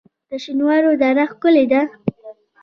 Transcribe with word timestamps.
د 0.29 0.31
شینوارو 0.43 0.91
دره 1.01 1.25
ښکلې 1.31 1.65
ده 1.71 1.81